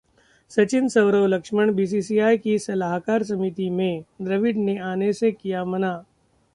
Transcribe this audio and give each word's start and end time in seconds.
Sachin, 0.51 0.87
Sourav, 0.87 1.25
Laxman 1.25 1.71
BCCI 1.75 2.37
की 2.37 2.57
सलाहकार 2.59 3.23
समिति 3.23 3.69
में, 3.69 4.03
द्रविड़ 4.21 4.55
ने 4.57 4.77
आने 4.83 5.13
से 5.13 5.31
किया 5.31 5.63
मना 5.65 5.93